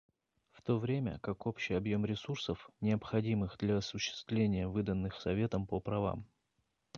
[0.53, 6.25] В то время как общий объем ресурсов, необходимых для осуществления выданных Советом по правам.